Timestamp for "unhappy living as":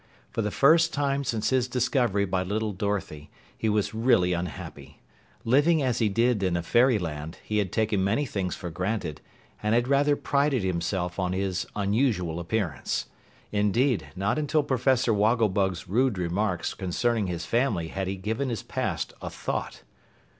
4.33-5.99